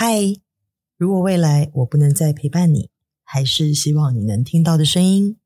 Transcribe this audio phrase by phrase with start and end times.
[0.00, 0.36] 嗨，
[0.96, 2.88] 如果未来我不能再陪伴你，
[3.24, 5.36] 还是希望你能听到的声音。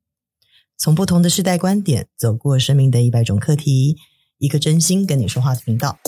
[0.77, 3.97] 从不同的世代观点，走过生命的一百种课题，
[4.37, 5.99] 一个真心跟你说话的频道。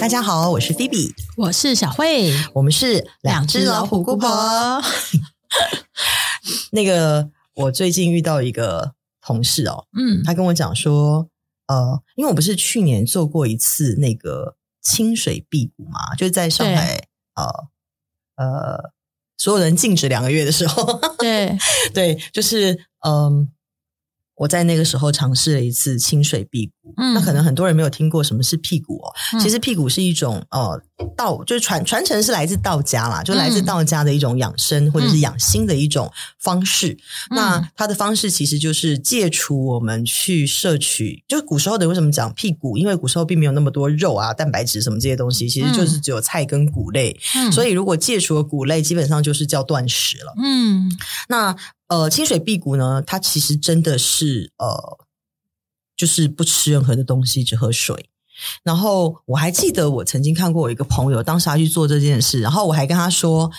[0.00, 4.28] 大家好，我是菲比，我是小慧，我们是两只老虎姑婆。
[6.74, 11.28] 那个，我最近遇到一个同事哦，嗯，他跟我讲说，
[11.68, 17.44] 呃，因为我不是去年做过一次那个清水辟谷嘛，就是在上海，呃
[18.36, 18.92] 呃，
[19.36, 21.56] 所有人静止两个月的时候，对
[21.94, 23.12] 对，就是嗯。
[23.12, 23.48] 呃
[24.40, 29.12] 我在那个时候尝试了一次清水辟谷，嗯，那可能很多人没有听过什么是辟谷哦。
[29.34, 30.80] 嗯、其实辟谷是一种呃
[31.16, 36.96] 道，就是传传承是来自道家啦，就来自道家的一种养生、嗯、或者是养心的一种方式。
[37.30, 42.76] 嗯、那它的方式其实就是戒除我们去摄取，就是古时候的为什么讲辟谷？
[42.76, 47.18] 因为古时候并没有那么多肉啊、蛋白质什么这些东西，其实就是只有菜跟谷类。
[47.34, 50.34] 嗯、所以如果戒除了谷类，基本上就是叫断食了。
[50.42, 50.90] 嗯，
[51.28, 51.56] 那。
[51.90, 54.96] 呃，清水辟谷呢，它其实真的是呃，
[56.00, 58.08] 就是不吃任何的东西，只喝水。
[58.62, 63.50] 然后我还记得，我曾经看过我一个朋友，当时他去做这件事，然后我还跟他说：“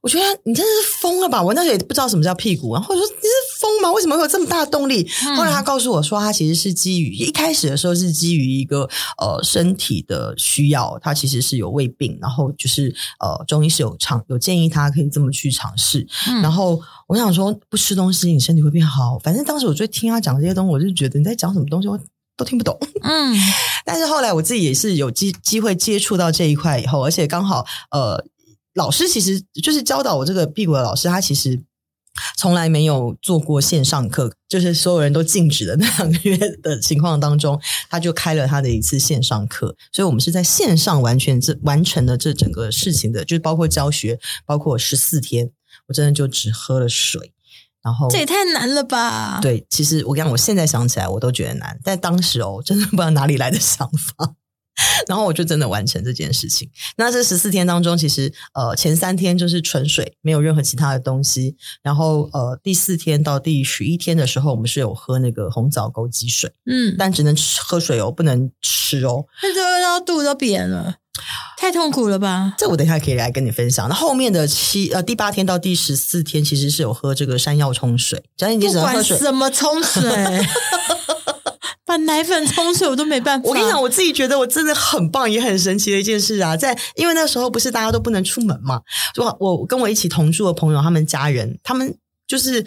[0.00, 3.92] 我觉得你真的是疯了吧！”我那时候也不知道什么叫屁股，然后我说：“你是疯吗？
[3.92, 8.82] 为什么会有这么大的动力？”嗯、后来他告诉我说，他其实是基于一开始的时候是基于一个
[9.18, 16.04] 呃身体的需要，他其实是有胃病，然后就是呃中医是有尝有建议他可以这么去尝试。
[16.28, 19.16] 嗯、然后我想说，不吃东西你身体会变好。
[19.20, 21.96] 反正当时我就听他讲这些东西，我就觉得你在讲什么东西，我
[22.36, 22.76] 都听不懂。
[23.02, 23.36] 嗯。
[23.84, 28.24] 但是后来我自己也是有机机会接触到这一块以后，而且刚好呃，
[28.74, 31.60] 老师其实就是教导我这个辟谷的老师，他其实
[32.36, 45.50] 从来没有做过线上课，就是所有人都静止的那两个月的情况当中，他就开了他的一次线上课，所以我们是在线上完全这完成了这整个事情的，就是包括教学，包括十四天，
[45.88, 47.32] 我真的就只喝了水。
[47.82, 49.40] 然后这也太难了吧？
[49.42, 54.34] 对，其实我跟你讲，我现在想起来我都觉得难，但当时哦，真的不知道哪里来的想法，
[55.08, 56.70] 然后我就真的完成这件事情。
[56.96, 61.56] 那这十四天当中，其实呃前三天就是纯水，没有任何其他的东西。
[61.82, 70.96] 然后呃第四天到第十一天的时候，我们是有喝那个红枣枸杞水，嗯，但只能吃喝水哦，不能吃哦，那就让肚子都扁了。
[71.58, 72.54] 太痛苦了吧？
[72.58, 73.88] 这我等一下可以来跟你分享。
[73.88, 78.24] 那后面的七呃第八天到第十四天，其实是有喝这个山药冲水。
[78.36, 80.02] 只要你只能喝水，不管什么冲水，
[81.92, 83.46] 把奶粉冲水我都没办法。
[83.46, 86.56] 我跟你讲，我自己觉得我真的很棒，也很神奇的一件事啊。
[86.56, 88.80] 在因为那时候不是大家都不能出门嘛，
[89.18, 91.94] 我我跟我一起同住的朋友，他们家人，他们
[92.26, 92.64] 就是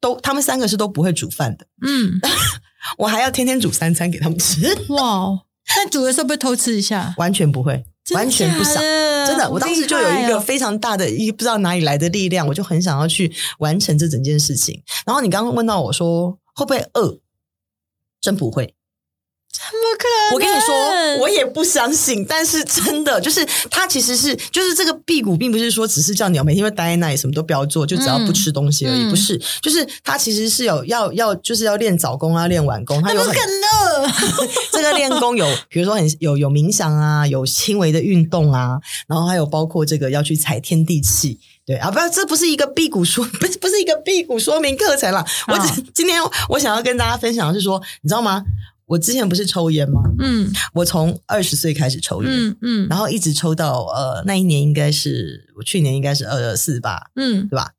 [0.00, 1.66] 都他们三个是都不会煮饭的。
[1.84, 2.20] 嗯，
[2.98, 4.62] 我还要天天煮三餐给他们吃。
[4.90, 5.40] 哇！
[5.74, 7.12] 那煮的时候不会偷吃一下？
[7.18, 7.84] 完全不会，
[8.14, 8.74] 完全不想。
[9.26, 14.80] 真的，我当时就有一个非常大的一不知道哪里来的力量，我就很想要去完成这整件事情。
[15.04, 17.18] 然后你刚刚问到我说会不会饿？
[18.20, 18.74] 真不会。
[19.52, 20.34] 怎么可能？
[20.34, 22.22] 我跟你说，我也不相信。
[22.28, 29.04] 但是真的，就是它其实是，就是这个辟谷，并不是说只是叫你要每天会待在那里，什么都不要做，就只要不吃东西而已。
[29.04, 33.00] 嗯、不是，就是它其实是有要要，就是要练早功啊，练晚功。
[33.00, 33.34] 它有很
[34.72, 38.78] 这个练功有，比如说很 有有冥想啊，有轻微的运动啊，
[39.08, 41.40] 然后还有包括这个要去踩天地气。
[41.66, 45.26] 对啊，不，这不是一个辟谷说，不是不是一个辟谷说明课程啦。
[45.48, 48.44] 我只、哦、今天我想要跟大家分享的是说，你知道吗？
[48.86, 50.00] 我之前不是抽烟吗？
[50.20, 57.72] 嗯，我从二十岁开始抽烟，嗯，嗯，然后一直抽到呃那一年应该是我去年应该是二四八，嗯，对吧？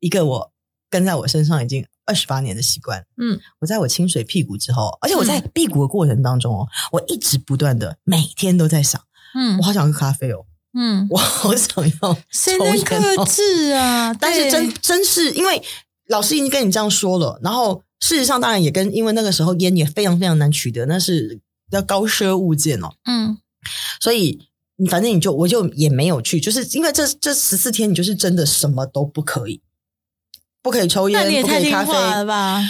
[0.00, 0.52] 一个我
[0.88, 8.98] 跟在我身上已经二十八年的习惯，嗯，我在我清水辟谷之后，而且我在辟谷的过程当中哦，我一直不断的每天都在想，
[9.34, 14.12] 嗯，我好想喝咖啡哦，嗯，我好想要谁能克制啊？
[14.20, 15.62] 但是真真是因为
[16.08, 17.82] 老师已经跟你这样说了，然后。
[18.00, 21.40] 事实上，当然也跟因为那个时候烟也非常非常难取得，那是
[21.70, 22.92] 要高奢物件哦。
[23.06, 23.38] 嗯，
[23.98, 24.46] 所以
[24.76, 29.62] 你反正你就我就也没有去，就是因为这这十四天你就是真的什么都不可以，
[30.60, 32.60] 不可以抽烟，不可以咖啡了吧？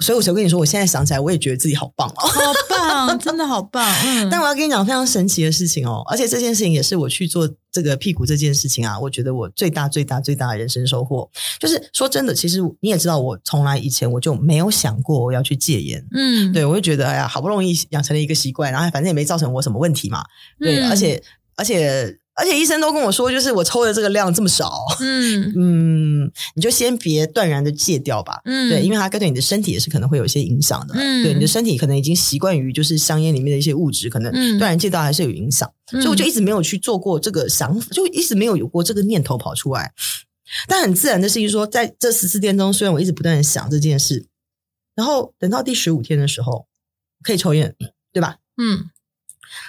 [0.00, 3.84] 所以，我才跟你说，我现在想起来，我也觉得自己好棒哦，好棒，真的好棒。
[4.04, 11.28] 嗯， 但我要跟你讲非常神奇的事情哦，而且这件事情也是我去做这个屁股这件事情啊，我觉得我最大、最大、最大的人生收获，
[11.58, 16.06] 就是说真的，其实你也知道，我从来以前我就没有想过我要去戒烟。
[16.12, 20.24] 嗯，对，我就觉得，哎呀，好不容易养成了一个习惯，然后反正也没造成我什么问题嘛。
[20.60, 21.20] 对，嗯，而且，
[21.56, 22.16] 而且。
[22.38, 25.52] 而且医生都跟我说，就是我抽的这个量这么少，嗯。
[25.56, 39.92] 嗯，你就先别断然的戒掉吧，嗯，对，因为它跟对你的身体也是可能会有一些影响的，嗯，对，你的身体可能已经习惯于就是香烟里面的一些物质，可能断然戒掉还是有影响，所以我就一直没有去做过这个想法，就一直没有有过这个念头跑出来。
[40.66, 44.26] 但很自然的事情说，在这十四天中，虽然我一直不断的想这件事，
[44.94, 46.66] 然后等到第十五天的时候，
[47.22, 47.74] 可以抽烟，
[48.12, 48.36] 对吧？
[48.56, 48.88] 嗯。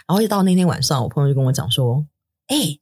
[0.07, 2.05] 然后一到那天晚上，我朋友就跟我讲说
[2.49, 2.79] ：“哎、欸，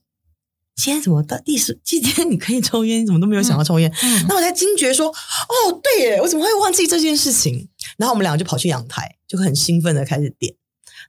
[0.75, 1.79] 今天怎么到第十？
[1.83, 10.55] 今天你可以抽烟，你怎么都没有想要抽烟？”嗯嗯、那我才惊觉说：“哦，对耶，我怎么会忘记这件事情？”然后我们两个就跑去阳台，就很兴奋的开始点，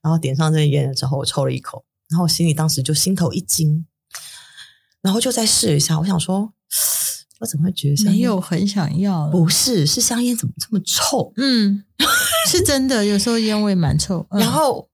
[0.02, 3.86] 然后点上这烟了之后，我抽了一口，然后我心里当时就心头一惊，
[5.00, 6.52] 然后就再试一下，我想说。
[7.40, 9.28] 我怎么会觉得香烟没有很想要？
[9.28, 11.32] 不是，是香烟怎么这么臭？
[11.36, 11.84] 嗯，
[12.48, 14.26] 是真的，有时候烟味蛮臭。
[14.30, 14.88] 嗯、然后，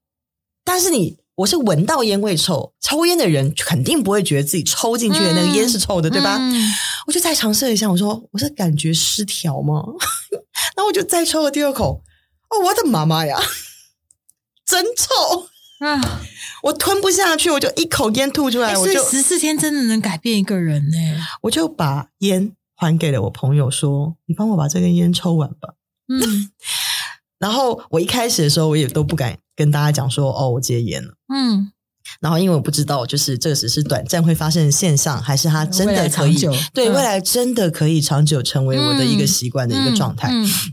[0.62, 6.36] 但是你，我是闻到烟味臭，抽烟的人肯定不会觉得自己抽进去的那个烟是臭的，嗯、对吧？
[6.40, 6.70] 嗯、
[7.06, 9.82] 我就再尝试一下，我说我是感觉失调吗？
[10.76, 12.02] 然后我就再抽了第二口，
[12.50, 13.40] 哦，我的妈妈呀，
[14.64, 15.48] 真臭
[15.84, 16.20] 啊！
[16.62, 18.76] 我吞不下去，我就一口烟吐出来。
[18.78, 20.96] 我就十四天真的能改变一个人呢？
[21.42, 25.75] 我就把烟还给了我朋友，说：“你帮我把这根烟抽完吧。”
[26.08, 26.20] 嗯，
[27.44, 31.70] 然后我一开始的时候，我也都不敢跟大家讲说：“哦，我戒烟了。”嗯，
[32.20, 36.35] 然后因为我不知道，就是这只是短暂会发生的现象，还是它真的可以
[36.73, 40.73] 对未来真的可以长久成为我的一个习惯的一个状态，嗯嗯嗯、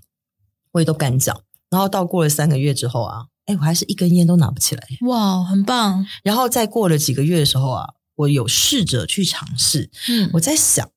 [0.71, 1.37] 我也都敢讲。
[1.69, 3.25] 然后到过了三个月之后啊。
[3.47, 4.87] 哎，我还是一根烟都拿不起来。
[5.07, 6.05] 哇，很棒！
[6.23, 7.85] 然后再过了几个月的时候啊，
[8.15, 9.89] 我有试着去尝试。
[10.07, 10.87] 嗯，我在想，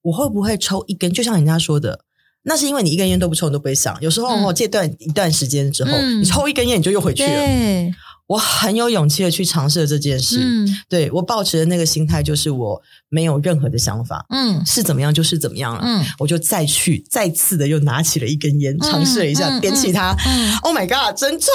[0.00, 1.12] 我会不会抽一根？
[1.12, 2.00] 就像人家说的，
[2.48, 3.96] 那是因为你一根烟都不抽，你都不会想。
[4.00, 7.94] 有时候我戒断一段时间之后，嗯、你抽一根烟，你就又回去了。
[8.28, 21.46] 我很有勇气的去尝试了这件事，嗯，对，我保持的那个心态就是我没有任何的想法，嗯，是怎么样就是怎么样了，嗯，我就再去再次的又拿起了一根烟，尝试了一下，点起它，嗯，Oh my God，真臭！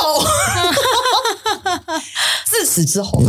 [2.45, 3.21] 自此之后，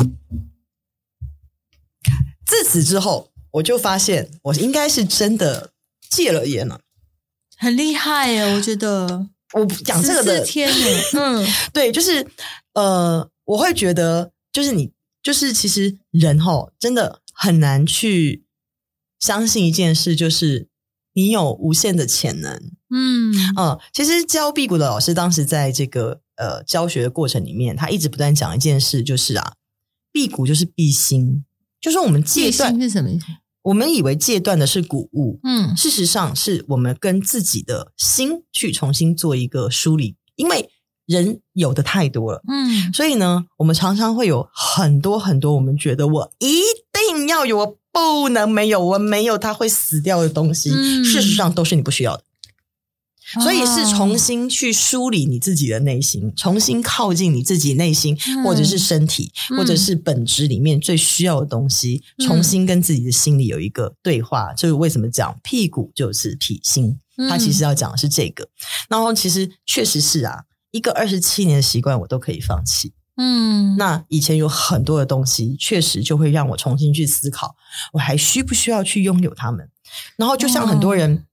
[2.46, 5.72] 自此之后，我就发现我应该是真的
[6.08, 6.78] 戒了烟了，
[7.62, 8.42] 很厉害耶！
[8.54, 12.26] 我觉得我讲这个的天耶，嗯， 对，就是
[12.74, 13.30] 呃。
[13.44, 18.44] 我会觉得，就是你，就是其实人齁，真的很难去
[19.18, 20.68] 相信一件事，就是
[21.12, 22.54] 你有无限的潜能。
[22.88, 29.54] 嗯嗯，其实教辟谷的老师当时在这个呃教学的过程里面，他一直不断讲一件事，就是啊，
[30.12, 31.44] 辟谷就是辟心，
[31.80, 33.26] 就是我们戒心是什么意思？
[33.62, 40.68] 我们以为戒断的是谷物，嗯，事实上是我们跟自己的心去重新做一个梳理，因为。
[41.04, 46.62] 人有的太多了，嗯，所以呢，我们常常会有很多很多，我们觉得我一
[46.92, 52.22] 定要有，我不能没有，我没有它会死掉的东西，嗯、事实上都是你不需要的。
[53.40, 64.52] 所以是重新去梳理你自己的内心，哦、重新靠近你自己内心，嗯、或者是身体，嗯、或者是本质里面最需要的东西，嗯、重新跟自己的心里有一个对话。
[64.54, 66.98] 就是为什么讲屁股就是体心，
[67.28, 68.44] 它其实要讲的是这个。
[68.44, 68.50] 嗯、
[68.90, 70.44] 然后其实确实是啊。
[70.70, 72.94] 一个二十七年的习惯，我都可以放弃。
[73.18, 77.54] 嗯，那以前有很多的东西，确实就会让我重新去思考，
[77.92, 79.68] 我还需不需要去拥有它们？
[80.16, 81.26] 然后，就像很多人，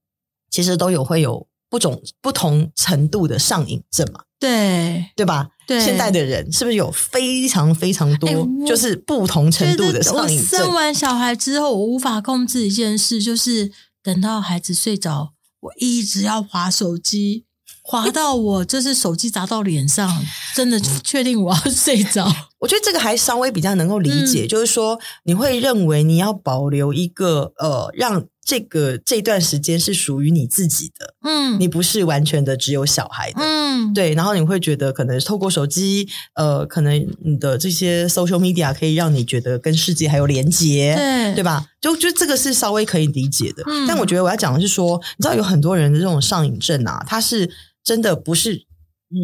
[0.52, 4.22] 其实都有会有不种不同程度的上瘾症嘛？
[4.40, 5.50] 对，对吧？
[5.68, 8.30] 对，现在的人是不是有非常非常多，
[8.66, 10.62] 就是不同程度的上瘾症？
[10.62, 17.46] 我生完小孩之后，我无法控制一件事，就是等到孩子睡着，我一直要滑手机。
[17.82, 20.24] 滑到我，就是手机砸到脸上，
[20.56, 22.32] 真的确定我要睡着。
[22.60, 34.16] 我觉得这个还稍微比较能够理解，嗯、就是说你会认为你要保留一个呃，让这个这段时间是属于你自己的，嗯，你不是完全的只有小孩的，嗯，对。
[34.16, 41.68] 然后你会觉得可能透过手机，呃，可能你的这些 social media 可以让你觉得跟世界还有连结，对，对吧？
[41.80, 43.62] 就就这个是稍微可以理解的。
[43.68, 47.48] 嗯、但我觉得我要讲的是说，你知道有很多人的这种上瘾症啊，他是。
[47.82, 48.66] 真的不是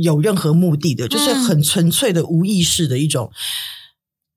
[0.02, 3.30] 有任何目的的，就是很纯粹的无意识的一种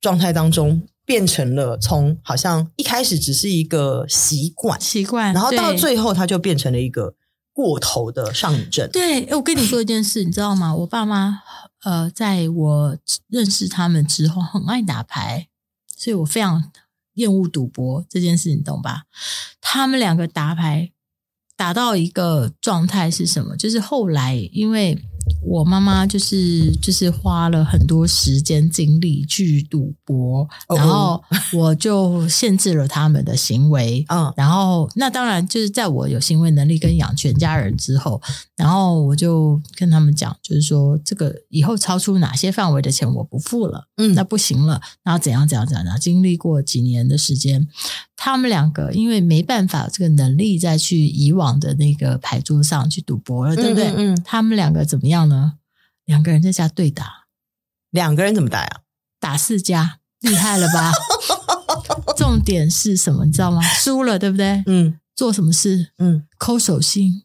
[0.02, 7.14] 状态当中，变成了从好像一开始只是一个习惯，习惯，然后到最后它就变成了一个
[7.54, 8.86] 过头的上瘾症。
[8.92, 10.76] 对，我跟你说一件事，你知道吗？
[10.76, 11.40] 我爸妈
[11.82, 12.98] 呃，在我
[13.28, 15.48] 认识他们之后，很爱打牌，
[15.96, 16.70] 所以我非常
[17.14, 19.04] 厌恶赌博这件事，你懂吧？
[19.62, 20.92] 他们两个打牌。
[21.56, 23.56] 打到一个状态是什么？
[23.56, 24.96] 就是后来，因为
[25.42, 34.04] 我妈妈就是就是花了很多时间精力去赌博，然后我就限制了他们的行为。
[34.08, 38.20] 嗯，然后那当然就是在我有行为能力跟养全家人之后，
[38.56, 47.66] 然后我就跟他们讲，就是说这个以后超出哪些范围的钱我不付了，嗯，那不行了，然后怎样怎样怎样，经历过几年的时间，
[48.20, 53.86] 他们两个因为没办法这个能力再去以往的那个牌桌上去赌博了，对不对？
[53.90, 55.52] 嗯，嗯，他们两个怎么样呢？
[56.04, 57.26] 两个人在家对打，
[57.90, 58.80] 两个人怎么打呀？
[59.20, 60.90] 打四家，厉害了吧？
[62.18, 63.24] 重点是什么？
[63.24, 63.62] 你知道吗？
[63.62, 64.64] 输了，对不对？
[64.66, 64.98] 嗯。
[65.14, 65.92] 做什么事？
[65.98, 66.26] 嗯。
[66.38, 67.22] 抠手心。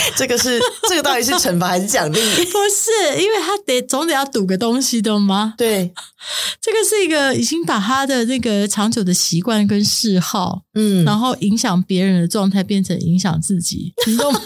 [0.16, 2.18] 这个是这个到底是惩罚还是奖励？
[2.20, 5.54] 不是，因为他得总得要赌个东西的吗？
[5.56, 5.92] 对，
[6.60, 14.40] 这个是一个已经把他的那个长久的习惯跟嗜好，嗯，然后影响别人的状态变成影响自己，你懂吗？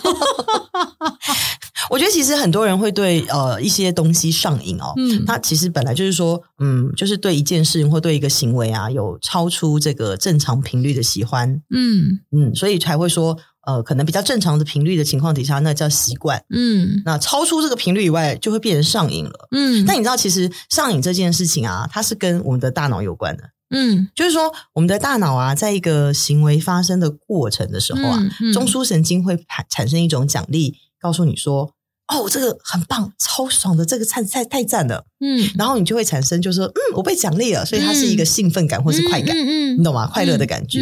[1.90, 13.36] 我觉得其实很多人会对呃一些东西上瘾哦，嗯，他其实本来就是说，嗯，就是对一件事情或对一个行为啊，有超出这个正常频率的喜欢，嗯嗯，所以才会说。
[13.66, 16.42] 呃，可能比较正常的频率的情况底下，那叫习惯。
[16.50, 19.48] 嗯，那超出这个频率以外，就会变成上瘾了。
[19.52, 23.44] 嗯，但你知道，其实上瘾这件事情啊，它是跟我们的大脑有关的。
[23.74, 31.72] 嗯，就是说，我们的大脑啊，在一个行为发生的过程的时候啊，嗯嗯、中枢神经会产产生一种奖励，告诉你说
[32.12, 39.34] ：“哦，这个很棒，超爽的，这个菜菜太赞了。”嗯，然后你就会产生，就是说，嗯，我被奖励了，所以它是一个兴奋感或是快感。
[39.34, 40.06] 嗯嗯，嗯，你懂吗？
[40.12, 40.80] 快乐的感觉，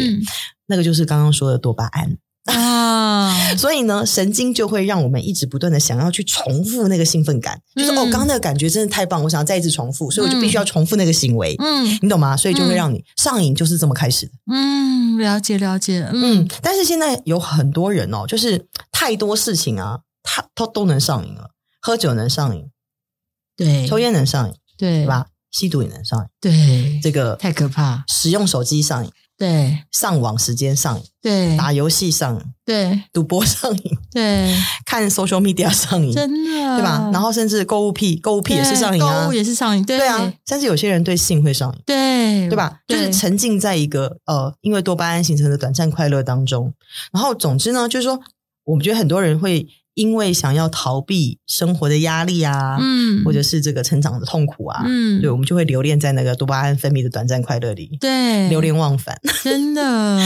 [0.67, 2.17] 那个就是刚刚说的多巴胺。
[2.45, 12.35] 啊， 所以呢，神经就会让我们一直不断的想要去重复那个兴奋感，嗯、就是哦，刚刚那个感觉真的太棒，我想要再一次重复，所以我就必须要重复那个行为，嗯，你懂吗？
[12.35, 14.31] 所以就会让你上瘾，就是这么开始的。
[14.51, 22.65] 嗯，了解了解，嗯，嗯，但是现在有很多人哦，就是太多事情啊，他他都能上瘾了，喝酒能上瘾，
[23.55, 25.27] 对，抽烟能上瘾，对，对吧？
[25.51, 29.11] 吸毒也能上瘾，对，这个太可怕，使用手机上瘾。
[29.41, 34.55] 对，上网时间上瘾，对，打游戏上瘾，对，赌博上瘾，对，
[34.85, 37.09] 看 social media 上瘾，真的，对吧？
[37.11, 40.31] 然后甚至购物癖，购物癖也是上瘾啊，购物也是上瘾，对啊。
[40.45, 42.81] 甚至有些人对性会上瘾，对，对吧？
[42.87, 46.71] 就是沉浸在一个呃，因为多巴胺形成的短暂快乐当中。
[47.11, 48.19] 然后，总之呢，就是说，
[48.65, 49.67] 我们觉得很多人会。
[49.93, 60.17] 因为想要逃避生活的压力啊，嗯，或者是这个成长的痛苦啊，嗯，对，我们就会留恋在那个多巴胺分泌的短暂快乐里，对，流连忘返，真的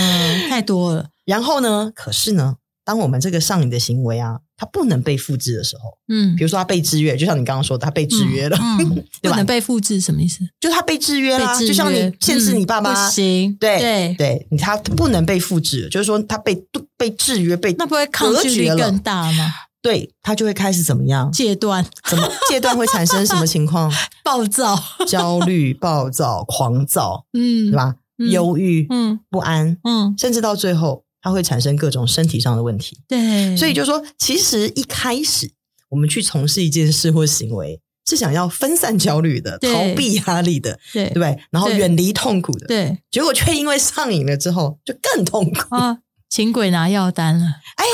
[0.49, 1.09] 太多了。
[1.25, 9.31] 然后呢，可是呢，当我们这个上瘾的行为啊，它不能被复制的时候，嗯，比如说它被制约，就像你刚刚说的，它被制约了，嗯嗯、 对吧？
[9.31, 10.39] 不能被复制什么意思？
[10.59, 16.55] 就是它被制约了，就像你限制你爸妈，不行，对对对，你它不能被复制，就是说它被
[16.95, 19.51] 被制约，被那不会抗拒力更大吗？
[19.81, 21.31] 对，他就会开始怎么样？
[21.31, 21.85] 戒断？
[22.09, 23.91] 怎么戒断会产生什么情况？
[24.25, 24.75] 暴躁、
[25.05, 27.95] 焦虑、暴躁、狂躁，嗯，对吧？
[28.17, 32.99] 嗯、忧郁，嗯，不安，嗯，甚至到最后，他会产生各种身体上的问题。
[33.07, 35.49] 对，所以就说，其实一开始
[35.89, 41.35] 我们去从事一件事或行为，是想要分散焦虑的，逃避压力的，对，对不对？
[41.49, 42.95] 然后远离痛苦的，对。
[43.09, 45.75] 结果却因为上瘾了之后，就更痛苦。
[45.75, 45.97] 啊
[46.29, 47.45] 请鬼拿药单了！
[47.77, 47.85] 哎，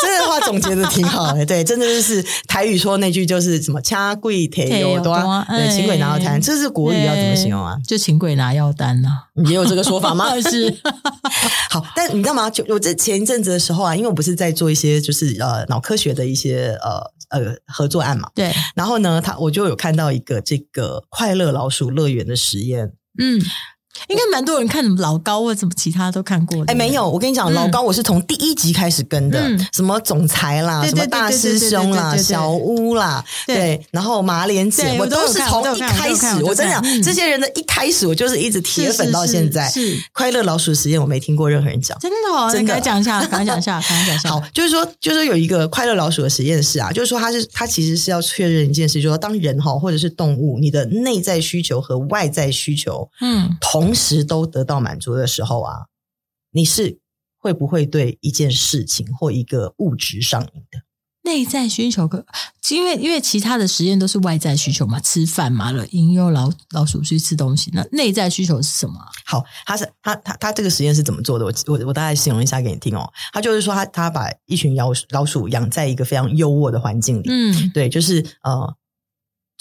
[0.00, 5.14] 这个话总结的挺好的， 对，真的就是台语说那句就是什么“掐贵铁有多”，
[5.50, 7.76] 对，请鬼拿药单，这是国语要怎么形容啊？
[7.86, 9.08] 就请鬼拿药单呢？
[9.46, 10.32] 也有这个说法吗？
[10.40, 10.74] 是。
[11.70, 12.48] 好，但你知道吗？
[12.48, 18.52] 就我这前一阵子的时候啊，因为我不是在做一些就是呃脑科学的一些呃呃合作案嘛，对。
[18.74, 23.40] 然后呢，他我就有看到一个这个快乐老鼠乐园的实验，嗯。
[24.08, 26.64] 应该蛮多人看什么老高或什么其他都看过。
[26.66, 29.40] 哎，没有，我跟你讲，老高我是从第一集开始跟的，
[29.72, 39.68] 什么总裁啦，什么大师兄啦，小屋啦，对，然后马连姐，我都是从一开始，我真的讲，这些人的一开始，我就是一直铁粉到现在。
[39.68, 44.30] 是快乐老鼠实验，我没听过任何人讲，真的哦，真的，讲一下，讲一下，讲一下，讲一下。
[44.30, 53.81] 好，就是说，就是有一个快乐老鼠的实验室啊，就是说，它是它其实是要确认一件事，就是说，当人哈或者是动物，你的内在需求和外在需求，嗯，同。
[53.82, 55.86] 同时都得到满足的时候啊，
[56.52, 57.00] 你是
[57.36, 60.82] 会不会对一件事情或一个物质上瘾的？
[61.24, 62.26] 内在需求可，
[62.70, 67.70] 因为因为其他的实验都是外在需求嘛，吃饭嘛了，引诱老老鼠去吃东西。
[67.72, 68.94] 那内在需求是什么？
[69.24, 71.44] 好，他是他他他这个实验是怎么做的？
[71.44, 73.08] 我我我大概形容一下给你听哦。
[73.32, 78.76] 他就是说他，他他把一群老鼠老鼠养在一个非常优渥的环境里，嗯，对，就是呃。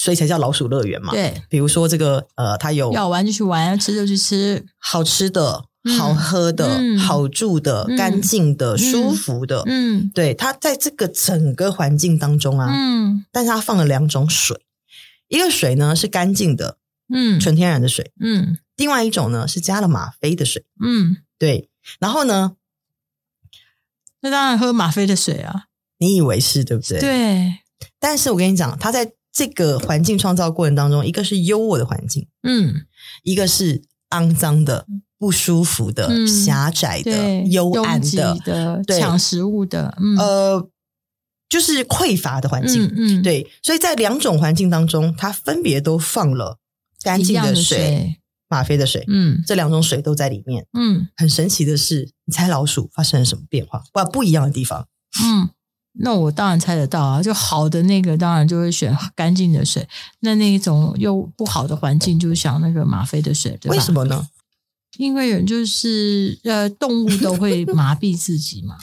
[0.02, 1.12] 所以才叫老鼠乐园嘛。
[1.14, 5.66] 对，比如说这个呃，它有要玩就去玩，要吃就去吃，好吃的、
[5.96, 9.62] 好喝的、嗯、好住的、嗯、干净的、舒服的。
[9.68, 14.60] 嗯，对，它在这个整个环境当中啊，嗯，但是它放了两种水，
[15.28, 16.78] 一个水呢是干净的，
[17.14, 21.70] 嗯，纯天然的水，嗯，另外一种呢是加了吗啡的水，嗯，对。
[22.00, 22.54] 然后呢，
[24.22, 25.66] 那当然喝吗啡的水啊，
[26.00, 27.00] 你以为是对不对？
[27.00, 27.58] 对。
[28.00, 32.86] 但是我跟你讲，它在这个环境创造过程当中，一个是优渥的环境，嗯，
[33.24, 34.86] 一个是肮脏的。
[35.22, 38.36] 不舒服的、嗯、狭窄的、幽暗的、
[38.84, 40.70] 的抢食物的，嗯、呃，
[41.48, 42.88] 就是匮乏的环境。
[42.88, 46.58] 嗯，嗯对，所以在两种环境当中，它分别都放了
[47.04, 48.16] 干净的水、水
[48.50, 49.06] 吗啡的水。
[49.10, 50.66] 嗯，这两种水都在里面。
[50.74, 53.84] 嗯，很神奇的是，你猜老鼠发生了什么变化？
[53.94, 54.88] 哇，不一样的地方。
[55.24, 55.52] 嗯，
[56.00, 59.88] 那我当然猜得到啊，就好的那个当然就会选干净的水，
[60.22, 63.76] 那那一种又不好的环境就想那个吗啡的水，对吧？
[63.76, 64.28] 为什么呢？
[64.98, 68.76] 因为人就是呃，动物都会 麻痹自己嘛，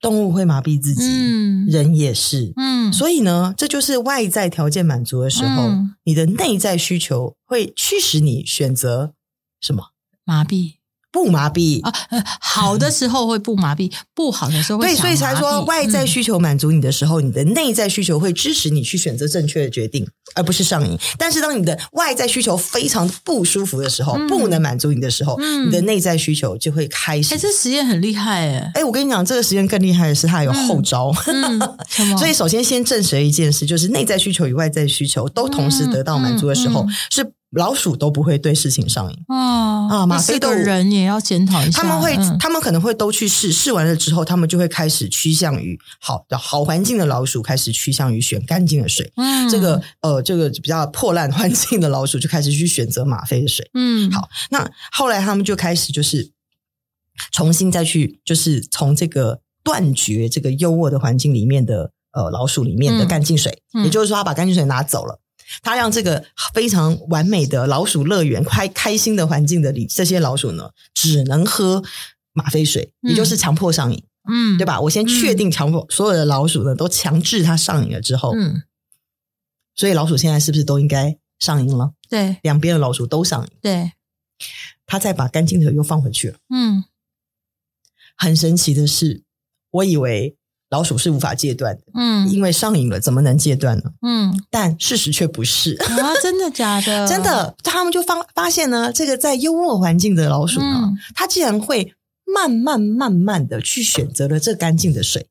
[0.00, 9.12] 动物会麻痹自己，嗯，人也是，嗯，所以呢，这就是外在条件满足的时候，嗯，你的内在需求会驱使你选择
[9.60, 9.88] 什么？
[10.24, 10.74] 麻痹。
[11.12, 11.92] 不麻痹啊，
[12.40, 20.98] 好的时候会不麻痹， 不好的时候会对，所以才说外在需求满足你的时候，嗯、你的内在需求会支持你去选择正确的决定，而不是上瘾。
[21.18, 27.34] 但是当你的外在需求非常不舒服的时候，嗯、不能满足你的时候，嗯、你的内在需求就会开始。
[27.34, 28.70] 哎，这实验很厉害哎！
[28.76, 31.12] 哎，我跟你讲，这个实验更厉害的是它有后招。
[31.26, 31.60] 嗯
[31.98, 37.30] 嗯、 所以首先先证实一件事，就是内在需求与外在需求都同时得到满足的时候，是。
[37.52, 39.18] 老鼠都不会对事情上瘾。
[39.28, 40.06] 哦啊！
[40.06, 56.32] 吗啡的人也要检讨一下，他们会，嗯、他们可能会都去试，试完了之后，他们就会开始趋向于好的好环境的老鼠开始趋向于选干净的水，嗯，这个呃，这个比较破烂环境的老鼠就开始去选择吗啡的水，嗯，好，那后来他们就开始就是
[57.32, 65.18] 重新再去，就是从这个断绝这个优渥的环境里面的呃老鼠里面的干净水，嗯、也就是说，他把干净水拿走了。
[65.60, 71.82] 他让这个非常完美的老鼠乐园、开开心的环境的里，这些老鼠呢，只能喝
[72.32, 74.80] 吗啡水，也就是强迫上瘾，嗯，对吧？
[74.80, 78.62] 我先确定强迫、嗯、所有的老鼠呢都强制它上瘾了之后，嗯，
[79.74, 81.92] 所以老鼠现在是不是都应该上瘾了？
[82.08, 83.92] 对，两边的老鼠都上瘾，对，
[84.86, 86.84] 他再把干净的又放回去了，嗯，
[88.16, 89.24] 很神奇的是，
[89.70, 90.36] 我以为。
[90.72, 93.84] 老鼠是无法戒断的，嗯，因为上瘾了，怎么能戒断呢？
[94.00, 95.86] 嗯，但事实却不是啊，
[96.22, 97.04] 真的假的？
[97.06, 101.92] 真的，他们就发发现呢，这个在优渥环境的老鼠呢，嗯、它竟然会
[102.24, 105.26] 慢慢慢慢的去选择了这干净的水。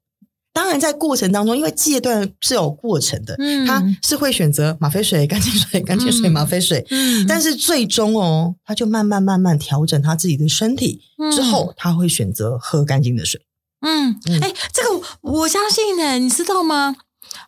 [0.53, 13.41] 当然，在过程当中，因为戒断是有过程的，嗯，它是会选择吗啡水、干净水、干净水、吗啡水，嗯，但是最终哦，它就慢慢慢慢调整它自己的身体、嗯、之后，它会选择喝干净的水。
[13.81, 16.95] 嗯，哎、欸，这个我相信呢，你知道吗？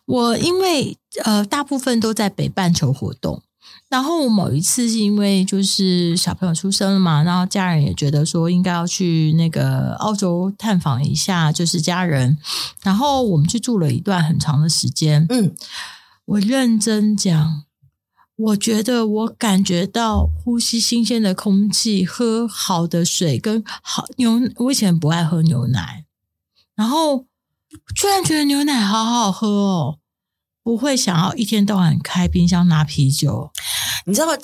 [0.06, 3.42] 我因为呃，大部分都在北半球活动，
[3.88, 12.36] 然后某一次是因为就是小朋友出生了嘛，然后家人也觉得说应该要去那个澳洲探访一下，就是家人，
[12.82, 15.26] 然后我们去住了一段很长的时间。
[15.28, 15.54] 嗯，
[16.24, 17.64] 我认真讲，
[18.36, 26.03] 我觉得我感觉到呼吸新鲜的空气，喝好的水，跟好牛，我以前不爱喝牛奶。
[26.76, 27.26] 然后
[27.94, 29.98] 居然觉得牛奶好好喝哦，
[30.62, 33.50] 不会想要一天到晚开冰箱拿啤酒，
[34.06, 34.36] 你知道吗？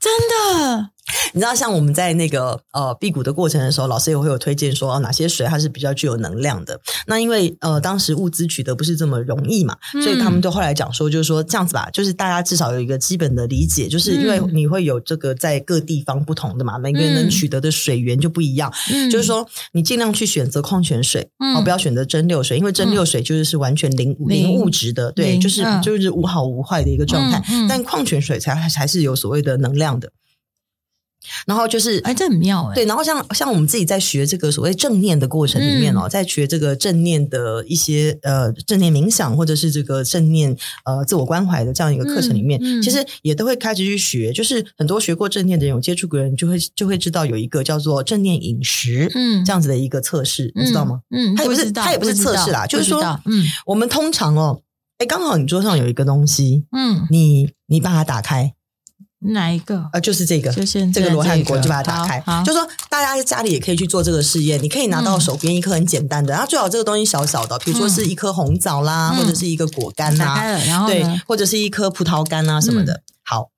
[0.00, 0.90] 真的。
[1.34, 6.80] 你知道，像我们在那个呃辟谷的过程的时候，老师也会有推荐说，哪些水它是比较具有能量的。
[7.06, 18.72] 那因为呃当时物资取得不是这么容易嘛，嗯、所以他们就后来讲说，就是说这样子吧，就是大家至少有一个基本的理解，就是因为你会有这个在各地方不同的嘛，每个人能取得的水源就不一样。
[18.92, 27.42] 嗯、就是说，你尽量去选择矿泉水，哦、嗯，不要选择蒸馏水，因为蒸馏水就是是完全零零、物质的，对，就是、嗯、就是无好无坏的一个状态。
[27.68, 30.10] 但矿泉水才还是有所谓的能量的。
[31.46, 32.74] 然后就是，哎，这很妙哎。
[32.74, 44.32] 对，然后像像我们自己在学这个所谓正念的过程里面哦，嗯、在学这个正念的一些呃正念冥想，或者是这个正念呃自我关怀的这样一个课程里面，嗯嗯、其实也都会开始去学。
[44.32, 51.00] 就是很多学过正念的人，有接触过的人，就会就会知道有一个叫做正念饮食，嗯，这样子的一个测试，嗯、你知道吗？
[51.10, 54.60] 嗯，它也不是，它也不是测试啦，就是说，嗯，我们通常哦，
[54.98, 58.54] 哎，刚好你桌上有一个东西，嗯，你你把它打开。
[59.20, 59.88] 哪一个？
[59.92, 62.42] 呃，就是这个，就是这个罗汉果，就把它打开。
[62.44, 73.02] 就说大家家里也可以去做这个试验，你可以拿到手边一颗很简单的，然后最好这个东西小小的，比如说是一颗红枣啦，或者是一个果干呐，对，或者是一颗葡萄干啊什么的。
[73.22, 73.50] 好，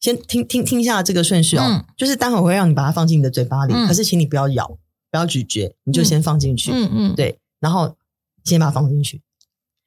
[0.00, 4.68] 先听听听一下这个顺序哦，嗯、就是待会儿会让你把它放进你的嘴巴里，嗯、可是请你不要咬，
[5.10, 7.96] 不要咀嚼，你就先放进去，嗯嗯，对，然后
[8.44, 9.22] 先把它放进去，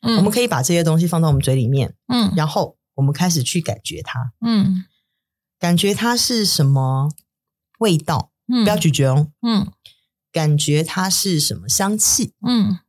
[0.02, 4.84] 嗯，我们可以把这些东西放到我们嘴里面，嗯，然后我们开始去感觉它，嗯，
[5.64, 7.10] 感觉它是什么
[7.80, 9.72] 味道，嗯，不要咀嚼哦，嗯，
[10.30, 12.80] 感觉它是什么香气，嗯。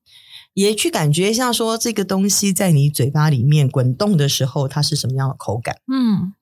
[0.55, 5.77] 也去感觉一下，说这个东西在你嘴巴里面滚动的时候，它是什么样的口感？
[5.93, 6.33] 嗯，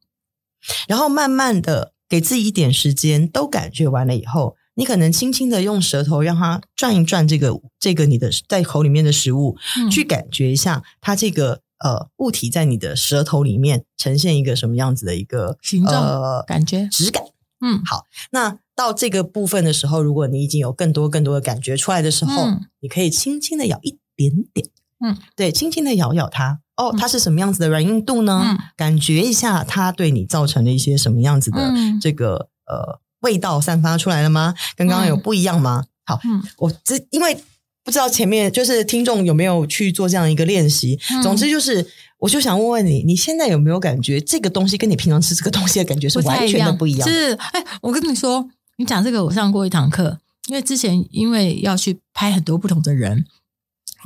[0.88, 17.22] 然后慢慢的给自己一点时间，都感觉完了以后，你可能轻轻的用舌头让它转一转这个这个你的在口里面的食物，嗯、去感觉一下它这个呃物体在你的舌头里面呈现一个什么样子的一个形状、呃、感觉、质感。
[17.60, 23.98] 嗯，好，那到这个部分的时候，如果你已经有更多更多的感觉出来的时候，嗯、你可以轻轻的咬一。
[24.14, 24.68] 点点，
[25.00, 28.42] 嗯，对，轻轻的咬咬它，哦，它是什么样子的软硬度呢？
[28.44, 34.54] 嗯、感觉一下它对你造成了一些什么样子的这个、嗯、呃味道散发出来了吗？
[34.76, 35.86] 跟刚刚有不一样吗？
[35.86, 36.20] 嗯、好，
[36.58, 37.42] 我这因为
[37.84, 41.86] 不知道前面就是听众有没有去做这样一个练习，嗯、总之就是
[42.18, 47.08] 我就想问问你，你现在有没有感觉这个东西跟你平常吃这个东西的感觉是完全的不一样？
[47.08, 53.26] 是，哎，我跟你说，你讲这个我上过一堂课，因为之前因为要去拍很多不同的人。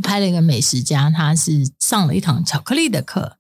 [0.03, 3.39] 拍了一个美食家，他是上了一堂巧克力的课。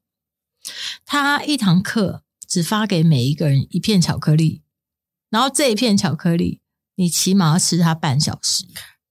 [1.04, 4.62] 他一堂课只发给每一个人一片巧克力，
[5.28, 6.60] 然后这一片巧克力，
[6.94, 8.64] 你起码要吃它半小时。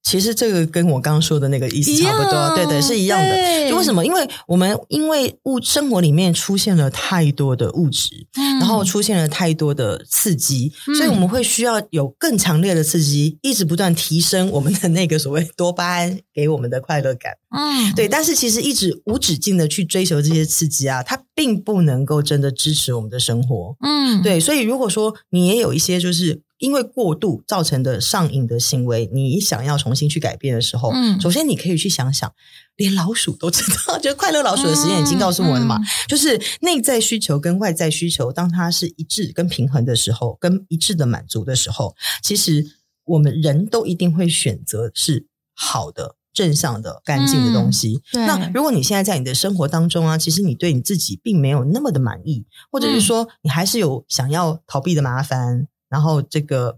[0.06, 3.28] 其实这个跟我刚刚说的那个意思差不多，样对对，是一样的。
[3.28, 4.06] 对就为什么？
[4.06, 17.34] 因为我们因为物生活里面出现了太多的物质，嗯、然后出现了太多的刺激，嗯、所以我们会需要有更强烈的刺激，一直不断提升我们的那个所谓多巴胺给我们的快乐感。
[17.50, 18.08] 嗯，对。
[18.08, 23.76] 但是其实一直无止境的去追求这些刺激啊，它并不能够真的支持我们的生活。
[23.82, 24.40] 嗯，对。
[24.40, 26.45] 所以如果说你也有一些就是。
[26.58, 32.32] 因为过度造成的上瘾的行为，你想要重新去改变的时候，嗯，首先你可以去想想，
[32.78, 42.66] 连老鼠都知道， 就是快乐老鼠的实验已经告诉我们了嘛，嗯嗯、就是内在需求跟外在需求，当它是一致跟平衡的时候，跟一致的满足的时候，其实
[43.04, 48.02] 我们人都一定会选择是好的、正向的、干净的东西。
[48.14, 55.68] 嗯、那如果你现在在你的生活当中啊，其实你对你自己并没有那么的满意，或者是说你还是有想要逃避的麻烦。
[55.90, 56.78] 然后这个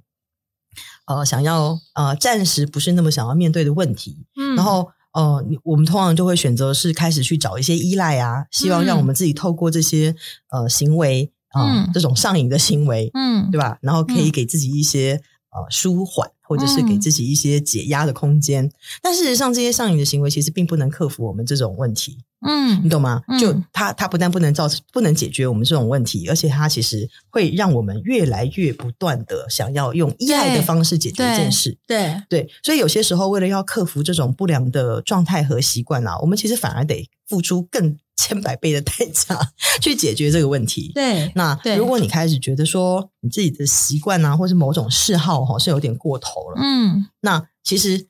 [1.06, 10.16] 呃，想要呃，暂时不是那么想要面对的问题，嗯，然后呃，我们通常就会选择是开始去找一些依赖啊，希望让我们自己透过这些
[10.50, 13.78] 呃行为啊，呃嗯，这种上瘾的行为，嗯，对吧？
[13.82, 16.32] 然后可以给自己一些，嗯，呃舒缓。
[16.50, 22.20] 或者是给自己一些解压的空间，嗯、但事实上，这些上瘾的行为其实并不能克服我们这种问题。
[22.46, 23.22] 嗯，你懂吗？
[23.28, 31.78] 嗯、就它，它不但不能造成、不能解决我们这种问题，而且它其实会让我们越来越不断的想要用依赖的方式解决一件事。
[31.88, 39.40] 对对，对，所以有些时候，为了要克服这种不良的状态和习惯啊，我们其实反而得付出更千百倍的代价
[39.82, 40.92] 去解决这个问题。
[40.94, 48.08] 对，那如果你开始觉得说你自己的习惯啊，或是某种嗜好哈，是有点过头了，嗯，那其实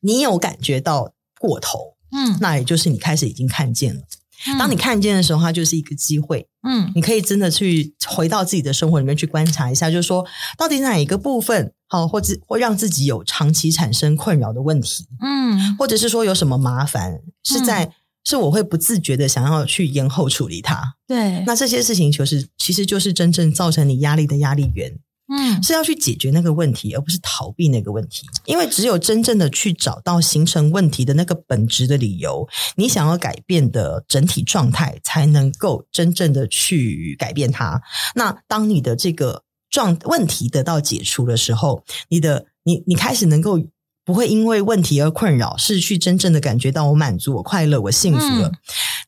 [0.00, 4.00] 你有感觉到过头，嗯，那也就是你开始已经看见了。
[4.48, 10.24] 嗯、当你看见的时候，它就是一个机会，嗯，你可以真的去回到自己的生活里面去观察一下，就是说
[10.56, 17.92] 到底哪一个部分好，或者会让自己有长期产生困扰的问题，嗯，或者是说有什么麻烦是在。
[18.28, 21.44] 是我会不自觉的想要去延后处理它，对。
[21.46, 24.98] 那这些事情就是，其实就是真正造成你压力的压力源，
[25.28, 28.26] 嗯，是要去解决那个问题，而不是逃避那个问题。
[28.44, 37.80] 因为只有真正的去找到形成问题的那个本质的理由，你想要改变的整体状态，才能够真正的去改变它。
[38.14, 43.60] 那当你的这个状问题得到解除的时候，你的你你开始能够。
[44.06, 48.46] 不会因为问题而困扰，是去真正的感觉到我满足、我快乐、我幸福了。
[48.46, 48.52] 嗯、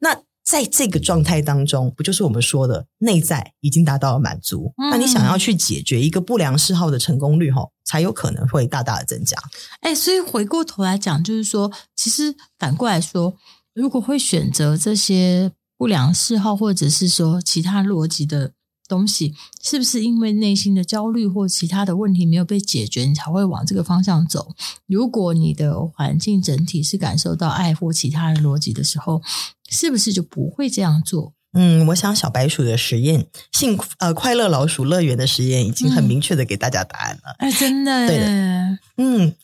[0.00, 4.72] 那在这个状态当中，不就是我们说的内在已经达到了满足？
[4.78, 9.37] 嗯、那你想要去解决一个不良嗜好的成功率，吼，才有可能会大大的增加。
[9.82, 13.37] 哎，所以回过头来讲，就是说，其实反过来说，
[13.74, 18.52] 如果会选择这些不良嗜好，或者是说其他逻辑的。
[18.88, 24.54] 东西是不是因为内心的焦虑或其他的问题没有被解决，你才会往这个方向走？
[24.87, 29.20] 如果你的环境整体是感受到爱或其他的逻辑的时候，
[29.68, 31.33] 是不是就不会这样做？
[31.54, 37.35] 嗯，我想小白鼠的实验，幸福呃快乐老鼠乐园的实验已经很明确的给大家答案了。
[37.38, 39.35] 哎、嗯，真的，对的，嗯，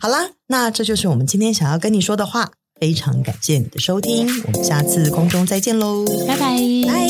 [0.00, 2.52] 好啦，那这就是我们今天想要跟你说的话。
[2.80, 7.08] 非常感谢你的收听，我们下次空中再见喽，拜拜，拜。